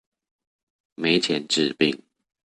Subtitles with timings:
[0.95, 2.01] 沒錢治病